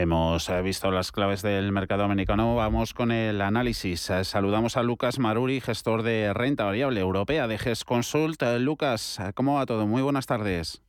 [0.00, 2.54] Hemos eh, visto las claves del mercado americano.
[2.54, 4.08] Vamos con el análisis.
[4.08, 8.42] Eh, saludamos a Lucas Maruri, gestor de renta variable europea de GES Consult.
[8.42, 9.86] Eh, Lucas, ¿cómo va todo?
[9.86, 10.82] Muy buenas tardes.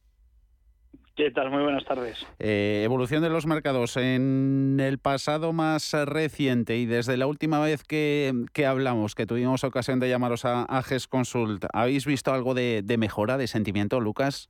[1.13, 1.51] ¿Qué tal?
[1.51, 2.25] Muy buenas tardes.
[2.39, 8.33] evolución de los mercados en el pasado más reciente y desde la última vez que,
[8.65, 13.47] hablamos, que tuvimos ocasión de llamaros a, GES Consult, ¿habéis visto algo de mejora de
[13.47, 14.49] sentimiento, Lucas?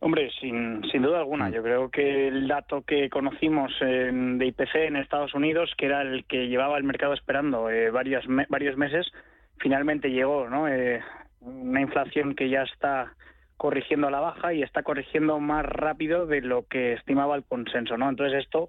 [0.00, 1.48] Hombre, sin, sin duda alguna.
[1.48, 1.52] Mm.
[1.52, 6.24] Yo creo que el dato que conocimos de IPC en Estados Unidos, que era el
[6.24, 9.10] que llevaba el mercado esperando eh, varios, varios meses,
[9.58, 10.68] finalmente llegó, ¿no?
[10.68, 11.02] Eh,
[11.40, 13.12] una inflación que ya está
[13.56, 17.96] corrigiendo a la baja y está corrigiendo más rápido de lo que estimaba el consenso,
[17.96, 18.08] ¿no?
[18.08, 18.68] Entonces esto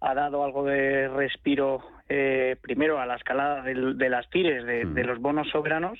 [0.00, 4.94] ha dado algo de respiro eh, primero a la escalada de, las tires de, mm.
[4.94, 5.98] de, los bonos soberanos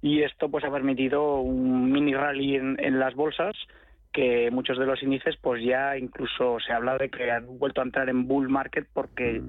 [0.00, 3.54] y esto pues ha permitido un mini rally en, en las bolsas
[4.14, 7.84] que muchos de los índices pues ya incluso se habla de que han vuelto a
[7.84, 9.42] entrar en bull market porque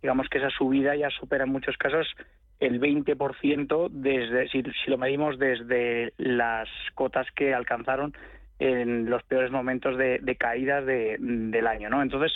[0.00, 2.06] digamos que esa subida ya supera en muchos casos
[2.60, 8.14] el 20% desde si, lo medimos desde las cotas que alcanzaron
[8.60, 12.00] en los peores momentos de, de caída del año, ¿no?
[12.00, 12.32] Entonces,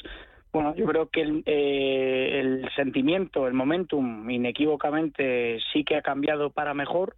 [0.53, 6.51] bueno, yo creo que el, eh, el, sentimiento, el momentum, inequívocamente sí que ha cambiado
[6.51, 7.15] para mejor,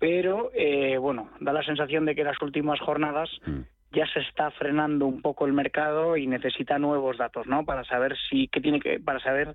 [0.00, 3.60] pero eh, bueno, da la sensación de que las últimas jornadas mm
[3.92, 7.64] ya se está frenando un poco el mercado y necesita nuevos datos, ¿no?
[7.64, 9.54] Para saber si qué tiene que para saber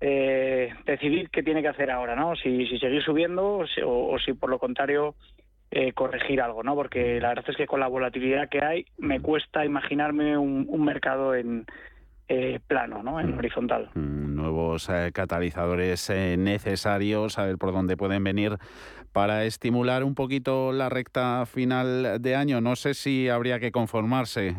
[0.00, 2.34] eh, decidir qué tiene que hacer ahora, ¿no?
[2.36, 5.14] Si, si seguir subiendo o, si por lo contrario
[5.70, 6.74] eh, corregir algo, ¿no?
[6.74, 11.34] Porque la verdad es que con la volatilidad que hay me cuesta imaginarme un mercado
[11.34, 11.66] en,
[12.32, 13.18] eh, plano, ¿no?
[13.18, 13.38] en mm.
[13.38, 13.90] horizontal.
[13.94, 18.56] Mm, nuevos eh, catalizadores eh, necesarios, a ver por dónde pueden venir
[19.12, 22.60] para estimular un poquito la recta final de año.
[22.60, 24.54] No sé si habría que conformarse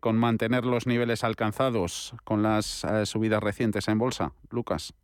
[0.00, 4.32] con mantener los niveles alcanzados con las subidas recientes en bolsa.
[4.50, 4.94] Lucas.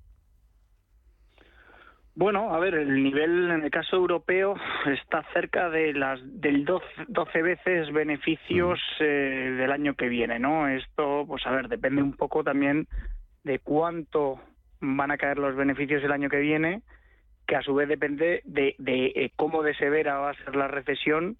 [2.21, 4.55] Bueno, a ver, el nivel en el caso europeo
[4.87, 10.69] está cerca de las del 12, veces beneficios eh, del año que viene, ¿no?
[10.69, 12.89] Esto, pues a ver, depende un poco también
[13.45, 14.39] de cuánto
[14.81, 16.83] van a caer los beneficios el año que viene,
[17.51, 21.37] que a su vez depende de, eh, cómo de severa va a ser la recesión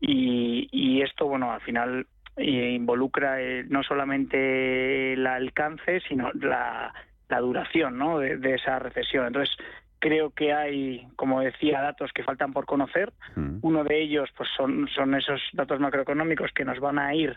[0.00, 3.36] y, esto, bueno, al final eh, involucra
[3.68, 6.92] no solamente el alcance, sino la,
[7.40, 8.18] duración ¿no?
[8.18, 9.28] de, de, esa recesión.
[9.28, 9.56] Entonces,
[10.00, 13.12] Creo que hay, como decía, datos que faltan por conocer.
[13.34, 13.58] Mm.
[13.62, 17.36] Uno de ellos pues son, son esos datos macroeconómicos que nos van a ir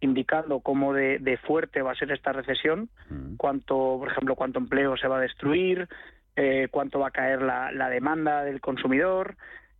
[0.00, 3.36] indicando cómo de, fuerte va a ser esta recesión, mm.
[3.36, 5.88] cuánto, por ejemplo, cuánto empleo se va a destruir,
[6.36, 9.36] eh, cuánto va a caer la, demanda del consumidor,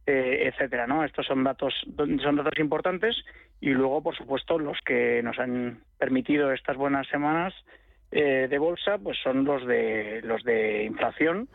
[0.07, 1.05] eh, etcétera, ¿no?
[1.05, 3.17] Estos son datos son datos importantes
[3.61, 7.55] y luego, por supuesto, los que nos han permitido estas buenas semanas
[8.13, 11.49] eh, de bolsa pues son los de los de inflación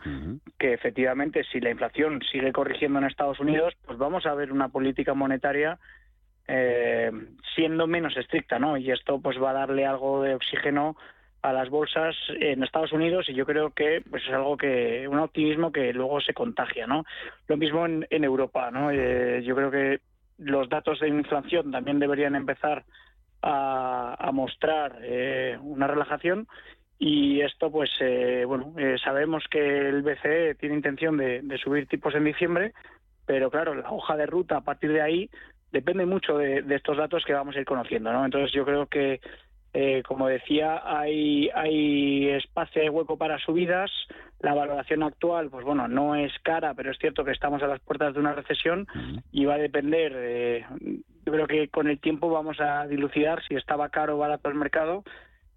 [0.58, 4.70] que efectivamente si la inflación sigue corrigiendo en Estados Unidos pues vamos a ver una
[4.70, 5.78] política monetaria
[6.48, 7.10] eh,
[7.54, 10.96] siendo menos estricta no y esto pues va a darle algo de oxígeno
[11.42, 15.18] a las bolsas en Estados Unidos y yo creo que pues es algo que un
[15.18, 17.04] optimismo que luego se contagia no
[17.46, 20.00] lo mismo en, Europa no eh, yo creo que
[20.38, 22.84] los datos de inflación también deberían empezar
[23.42, 26.48] a, mostrar eh, una relajación
[26.98, 32.14] y esto pues eh, bueno eh, sabemos que el BCE tiene intención de, subir tipos
[32.14, 32.72] en diciembre
[33.26, 35.30] pero claro la hoja de ruta a partir de ahí
[35.72, 39.20] depende mucho de, estos datos que vamos a ir conociendo no entonces yo creo que
[40.06, 43.90] como decía hay hay espacio y hueco para subidas
[44.40, 47.80] la valoración actual pues bueno no es cara pero es cierto que estamos a las
[47.80, 48.86] puertas de una recesión
[49.32, 50.64] y va a depender
[51.26, 54.54] yo creo que con el tiempo vamos a dilucidar si estaba caro o barato el
[54.54, 55.04] mercado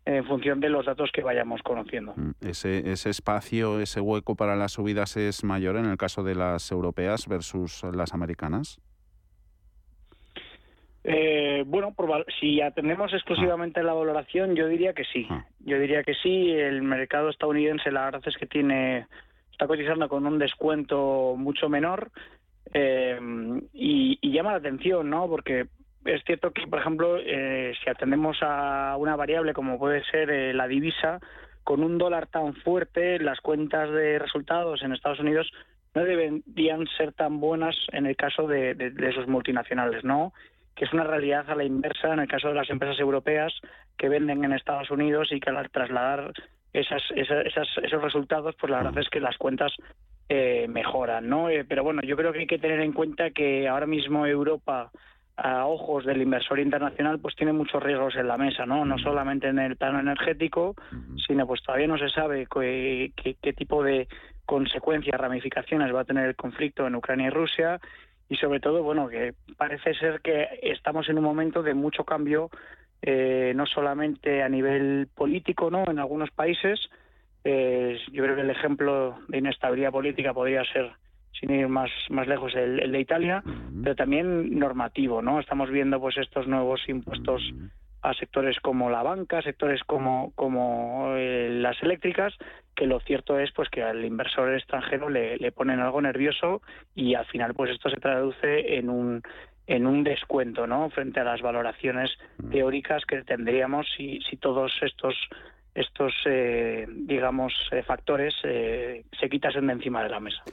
[0.06, 2.14] en función de los datos que vayamos conociendo.
[2.16, 6.36] Mm, ese, ese espacio, ese hueco para las subidas es mayor en el caso de
[6.36, 8.80] las europeas versus las americanas.
[11.04, 11.96] Eh, bueno,
[12.40, 13.84] si atendemos exclusivamente ah.
[13.84, 15.28] la valoración, yo diría que sí.
[15.30, 15.46] Ah.
[15.60, 16.52] Yo diría que sí.
[16.52, 19.08] El mercado estadounidense, la verdad es que tiene
[19.60, 22.12] está cotizando con un descuento mucho menor
[22.74, 23.20] eh,
[23.74, 25.28] y, llama la atención, ¿no?
[25.28, 25.68] Porque
[26.06, 30.54] es cierto que, por ejemplo, eh, si atendemos a una variable como puede ser eh,
[30.54, 31.20] la divisa,
[31.66, 35.52] con un dólar tan fuerte, las cuentas de resultados en Estados Unidos
[35.94, 40.32] no deberían ser tan buenas en el caso de, esos multinacionales, ¿no?
[40.80, 43.52] Que es una realidad a la inversa en el caso de las empresas europeas
[43.98, 46.32] que venden en Estados Unidos y que al trasladar
[46.72, 49.74] esas, esos resultados, pues la verdad es que las cuentas
[50.30, 51.50] eh, mejoran, ¿no?
[51.50, 54.90] Eh, pero bueno, yo creo que hay que tener en cuenta que ahora mismo Europa
[55.36, 58.86] a ojos del inversor internacional, pues tiene muchos riesgos en la mesa, ¿no?
[58.86, 60.76] No solamente en el plano energético,
[61.26, 63.12] sino pues todavía no se sabe qué,
[63.42, 64.08] qué, tipo de
[64.46, 67.80] consecuencias, ramificaciones va a tener el conflicto en Ucrania y Rusia
[68.30, 72.50] y sobre todo, bueno, que parece ser que estamos en un momento de mucho cambio,
[73.02, 75.84] eh, no solamente a nivel político, ¿no?
[75.90, 76.80] En algunos países,
[77.44, 80.92] eh, yo creo que el ejemplo de inestabilidad política podría ser
[81.40, 83.42] sin ir más, más lejos, el, de Italia,
[83.84, 85.40] pero también normativo, ¿no?
[85.40, 87.42] Estamos viendo pues estos nuevos impuestos
[88.02, 92.34] a sectores como la banca, sectores como, como eh, las eléctricas,
[92.76, 96.62] que lo cierto es pues que al inversor extranjero le, le ponen algo nervioso
[96.96, 99.22] y al final pues esto se traduce en un
[99.68, 100.90] en un descuento, ¿no?
[100.90, 102.10] Frente a las valoraciones
[102.50, 105.16] teóricas que tendríamos si, si todos estos
[105.76, 110.44] estos, eh, digamos, eh, factores eh, se quitasen de encima de la mesa.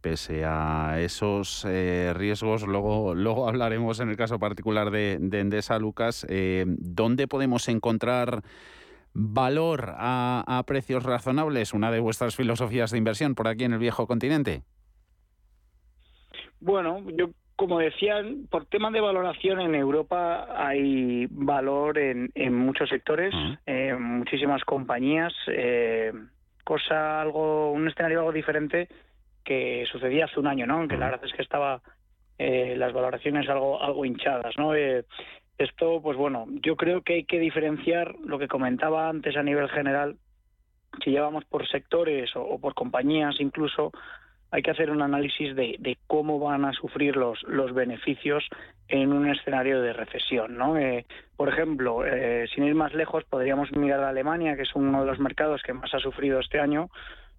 [0.00, 1.66] pese a esos
[2.14, 6.26] riesgos, luego, luego hablaremos en el caso particular de, Endesa, Lucas,
[6.66, 8.42] ¿dónde podemos encontrar
[9.12, 11.72] valor a, a precios razonables?
[11.72, 14.62] Una de vuestras filosofías de inversión por aquí en el viejo continente.
[16.60, 23.32] Bueno, yo como decían, por tema de valoración en Europa hay valor en, muchos sectores,
[23.66, 26.12] en muchísimas compañías, eh,
[26.64, 28.88] cosa algo, un escenario algo diferente
[29.44, 30.88] que sucedía hace un año, ¿no?
[30.88, 31.80] Que la verdad es que estaba
[32.38, 34.74] eh, las valoraciones algo algo hinchadas, ¿no?
[34.74, 35.04] Eh,
[35.56, 39.68] esto, pues bueno, yo creo que hay que diferenciar lo que comentaba antes a nivel
[39.68, 40.16] general,
[41.04, 43.92] si llevamos por sectores o por compañías incluso,
[44.54, 48.44] hay que hacer un análisis de, cómo van a sufrir los, los beneficios
[48.86, 50.56] en un escenario de recesión.
[50.56, 50.76] ¿no?
[50.76, 51.06] Eh,
[51.36, 55.06] por ejemplo, eh, sin ir más lejos, podríamos mirar a Alemania, que es uno de
[55.06, 56.88] los mercados que más ha sufrido este año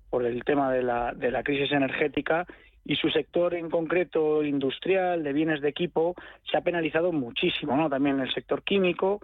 [0.10, 2.46] por el tema de la, de la crisis energética
[2.84, 6.16] y su sector en concreto industrial, de bienes de equipo,
[6.52, 7.90] se ha penalizado muchísimo, ¿no?
[7.90, 9.22] También el sector químico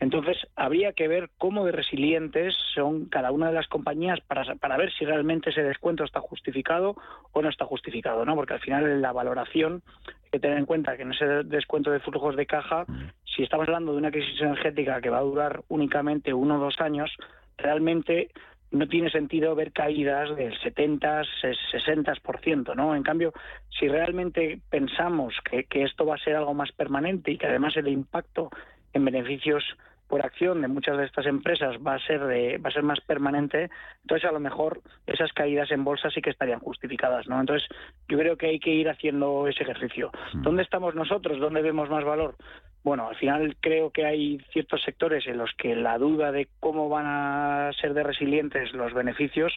[0.00, 4.76] entonces, habría que ver cómo de resilientes son cada una de las compañías para, para
[4.76, 6.96] ver si realmente ese descuento está justificado
[7.32, 8.34] o no está justificado, ¿no?
[8.34, 11.90] Porque al final en la valoración hay que tener en cuenta que en ese descuento
[11.90, 12.84] de flujos de caja,
[13.24, 16.80] si estamos hablando de una crisis energética que va a durar únicamente uno o dos
[16.80, 17.10] años,
[17.56, 18.30] realmente
[18.72, 22.96] no tiene sentido ver caídas del 70, 60%, ¿no?
[22.96, 23.32] En cambio,
[23.78, 27.76] si realmente pensamos que, que esto va a ser algo más permanente y que además
[27.76, 28.50] el impacto
[28.94, 29.64] en beneficios
[30.08, 33.70] por acción de muchas de estas empresas va a ser va a ser más permanente,
[34.02, 37.40] entonces a lo mejor esas caídas en bolsa sí que estarían justificadas, ¿no?
[37.40, 37.66] Entonces
[38.08, 40.10] yo creo que hay que ir haciendo ese ejercicio.
[40.34, 40.42] Mm.
[40.42, 41.40] ¿Dónde estamos nosotros?
[41.40, 42.36] ¿Dónde vemos más valor?
[42.82, 46.88] Bueno, al final creo que hay ciertos sectores en los que la duda de cómo
[46.90, 49.54] van a ser de resilientes los beneficios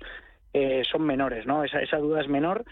[0.53, 1.65] eh, son menores, ¿no?
[1.65, 2.63] Esa, esa duda es menor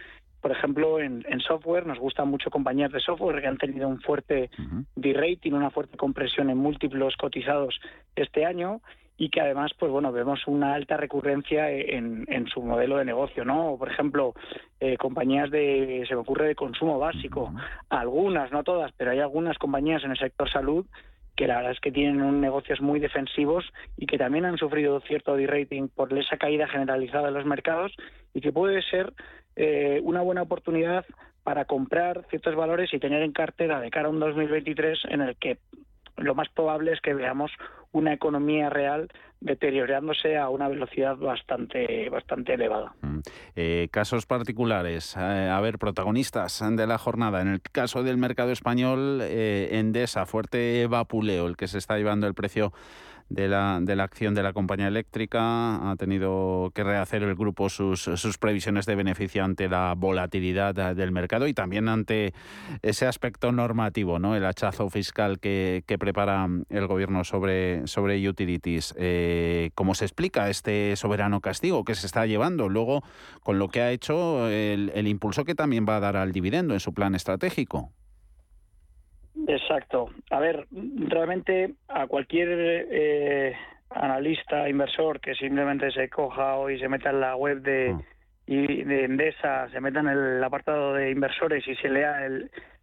[0.46, 4.52] por ejemplo, en, software nos gustan mucho compañías de software que han tenido un fuerte
[4.96, 7.80] D-rating, una fuerte compresión en múltiplos cotizados
[8.16, 8.80] este año
[9.18, 13.76] y que además, pues bueno, vemos una alta recurrencia en, su modelo de negocio, ¿no?
[13.80, 14.36] Por ejemplo,
[14.80, 17.52] eh, compañías de, se me ocurre, de consumo básico,
[17.90, 20.86] algunas, no todas, pero hay algunas compañías en el sector salud
[21.36, 23.66] que la verdad es que tienen un negocios muy defensivos
[23.98, 27.94] y que también han sufrido cierto de-rating por esa caída generalizada de los mercados
[28.34, 29.12] y que puede ser
[29.56, 31.06] eh, una buena oportunidad
[31.44, 35.36] para comprar ciertos valores y tener en cartera de cara a un 2023 en el
[35.38, 35.58] que
[36.18, 37.52] lo más probable es que veamos
[37.92, 39.10] una economía real
[39.42, 42.94] deteriorándose a una velocidad bastante bastante elevada.
[43.02, 43.20] Mm.
[43.56, 47.42] Eh, casos particulares, eh, a ver, protagonistas de la jornada.
[47.42, 52.34] En el caso del mercado español, Endesa, fuerte vapuleo, el que se está llevando el
[52.34, 52.74] precio
[53.30, 55.92] de la, de la acción de la compañía eléctrica.
[55.92, 61.12] Ha tenido que rehacer el grupo sus, sus previsiones de beneficio ante la volatilidad del
[61.12, 62.34] mercado y también ante
[62.82, 64.36] ese aspecto normativo, ¿no?
[64.36, 68.94] el hachazo fiscal que, que prepara el gobierno sobre, sobre utilities.
[68.98, 72.70] Eh, ¿Cómo se explica este soberano castigo que se está llevando?
[72.70, 73.04] Luego,
[73.42, 76.74] con lo que ha hecho, el, el impulso que también va a dar al dividendo
[76.74, 77.92] en su plan estratégico.
[79.48, 80.10] Exacto.
[80.32, 82.50] A ver, realmente a cualquier
[82.90, 83.56] eh,
[83.90, 87.96] analista, inversor que simplemente se coja hoy se meta en la web de,
[88.48, 92.28] y de Endesa, se meta en el apartado de inversores y se lea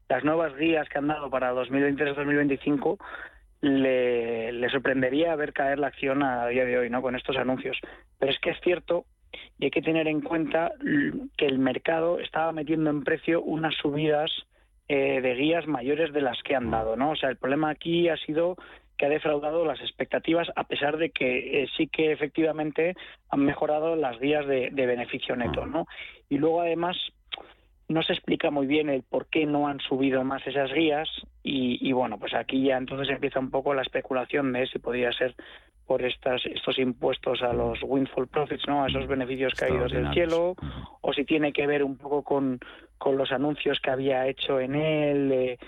[0.08, 2.98] las nuevas guías que han dado para 2023-2025,
[3.62, 7.00] le, le sorprendería ver caer la acción a día de hoy, ¿no?
[7.00, 7.78] Con estos anuncios.
[8.18, 9.04] Pero es que es cierto
[9.58, 10.72] y hay que tener en cuenta
[11.36, 14.30] que el mercado estaba metiendo en precio unas subidas
[14.88, 17.10] eh, de guías mayores de las que han dado, ¿no?
[17.10, 18.56] O sea, el problema aquí ha sido
[18.96, 22.94] que ha defraudado las expectativas a pesar de que eh, sí que efectivamente
[23.30, 25.86] han mejorado las guías de, beneficio neto, ¿no?
[26.28, 26.96] Y luego además
[27.88, 31.08] no se explica muy bien el por qué no han subido más esas guías
[31.42, 35.34] y, bueno, pues aquí ya entonces empieza un poco la especulación de si podría ser
[35.86, 38.84] por estas, estos impuestos a los windfall profits, ¿no?
[38.84, 40.54] a esos beneficios caídos del cielo,
[41.00, 42.60] o si tiene que ver un poco con,
[42.98, 45.58] con los anuncios que había hecho en él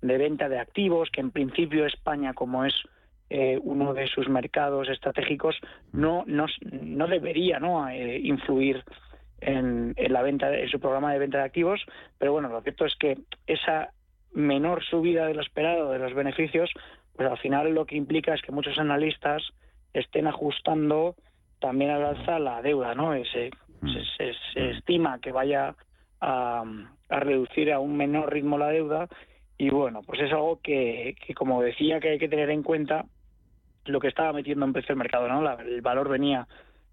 [0.00, 2.74] de venta de activos, que en principio España, como es
[3.30, 5.56] eh, uno de sus mercados estratégicos,
[5.92, 7.88] no, no, no debería ¿no?
[7.88, 8.84] Eh, influir
[9.40, 11.84] en, la venta, en su programa de venta de activos,
[12.18, 13.90] pero bueno, lo cierto es que esa
[14.32, 16.70] menor subida de lo esperado de los beneficios,
[17.16, 19.42] pues al final lo que implica es que muchos analistas
[19.94, 21.14] estén ajustando
[21.60, 23.12] también al alza la deuda, ¿no?
[23.24, 23.88] Se, mm.
[24.52, 25.74] se, estima que vaya
[26.20, 26.64] a,
[27.08, 29.08] a reducir a un menor ritmo la deuda
[29.56, 33.04] y bueno, pues es algo que, como decía, que hay que tener en cuenta
[33.84, 35.58] lo que estaba metiendo en precio el mercado, ¿no?
[35.60, 36.48] el valor venía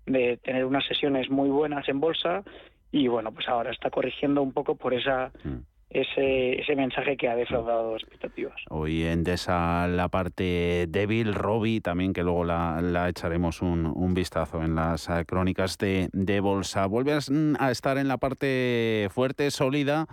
[0.05, 2.43] de tener unas sesiones muy buenas en bolsa
[2.91, 5.57] y bueno, pues ahora está corrigiendo un poco por esa mm.
[5.91, 8.55] Ese, ese mensaje que ha defraudado expectativas.
[8.69, 14.75] Hoy en esa la parte débil, Robbie, también que luego la, echaremos un, vistazo en
[14.75, 16.85] las crónicas de, de bolsa.
[16.85, 20.07] Vuelves a estar en la parte fuerte, sólida.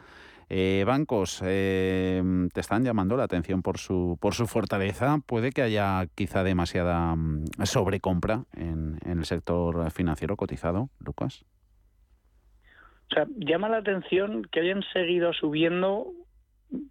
[0.51, 2.23] Eh, bancos eh,
[2.55, 5.19] te están llamando la atención por su, por su fortaleza.
[5.27, 11.45] ¿Puede que haya quizá demasiada mm, sobrecompra en el sector financiero cotizado, Lucas?
[13.37, 16.13] Llama la atención que hayan seguido subiendo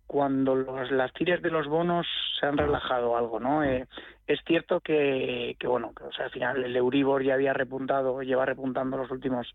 [0.07, 2.07] cuando las tiras de los bonos
[2.39, 3.63] se han relajado algo, ¿no?
[3.63, 3.85] Eh,
[4.25, 8.21] es cierto que, que bueno, que, o sea, al final el Euribor ya había repuntado,
[8.23, 9.53] lleva repuntando los últimos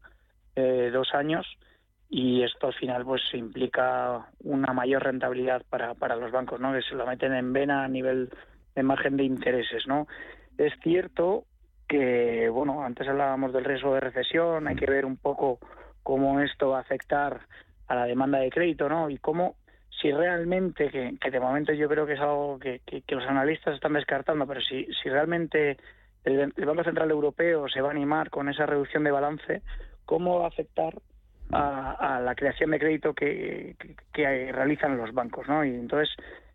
[0.54, 1.46] dos años,
[2.14, 6.74] y esto al final pues implica una mayor rentabilidad para, para los bancos, ¿no?
[6.74, 8.28] Que se lo meten en vena a nivel
[8.74, 10.06] de margen de intereses, ¿no?
[10.58, 11.44] Es cierto
[11.88, 15.58] que, bueno, antes hablábamos del riesgo de recesión, hay que ver un poco
[16.02, 17.40] cómo esto va a afectar
[17.88, 19.10] a la demanda de crédito, ¿no?
[19.10, 19.56] Y cómo,
[20.00, 24.46] si realmente, que, de momento yo creo que es algo que, los analistas están descartando,
[24.46, 25.76] pero si, si realmente
[26.24, 29.62] el Banco Central Europeo se va a animar con esa reducción de balance,
[30.04, 30.94] ¿cómo va a afectar
[31.52, 33.76] a, la creación de crédito que,
[34.12, 35.64] realizan los bancos, ¿no?
[35.64, 36.14] Y entonces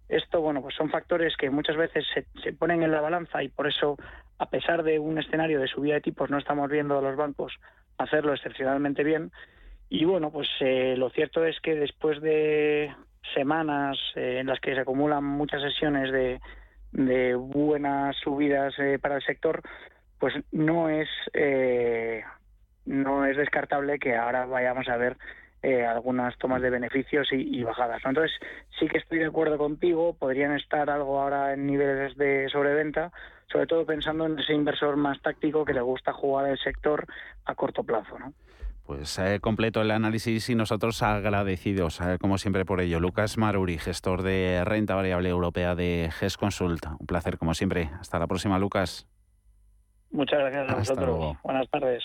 [0.10, 3.68] esto, bueno, pues son factores que muchas veces se, ponen en la balanza y por
[3.68, 3.98] eso,
[4.40, 7.54] a pesar de un escenario de subida de tipos, no estamos viendo a los bancos
[7.98, 9.32] hacerlo excepcionalmente bien.
[9.90, 12.94] Y bueno, pues eh, lo cierto es que después de
[13.34, 16.40] semanas eh, en las que se acumulan muchas sesiones de,
[16.92, 19.62] de buenas subidas eh, para el sector,
[20.20, 21.08] pues no es
[22.86, 25.18] no es descartable que ahora vayamos a ver
[25.64, 28.02] eh, algunas tomas de beneficios y, bajadas.
[28.06, 28.32] Entonces,
[28.80, 33.12] sí que estoy de acuerdo contigo, podrían estar algo ahora en niveles de sobreventa,
[33.52, 37.06] sobre todo pensando en ese inversor más táctico que le gusta jugar el sector
[37.46, 38.20] a corto plazo.
[38.20, 38.34] ¿no?
[38.88, 43.02] Pues eh, completo el análisis y nosotros agradecidos, eh, como siempre, por ello.
[43.02, 46.86] Lucas Maruri, gestor de renta variable europea de GES Consult.
[46.98, 47.90] Un placer, como siempre.
[48.00, 49.06] Hasta la próxima, Lucas.
[50.12, 51.38] Muchas gracias a vosotros.
[51.44, 51.96] Buenas tardes.